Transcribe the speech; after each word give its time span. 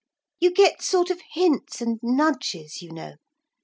You 0.39 0.49
get 0.51 0.81
sort 0.81 1.11
of 1.11 1.21
hints 1.33 1.79
and 1.79 1.99
nudges, 2.01 2.81
you 2.81 2.91
know. 2.91 3.17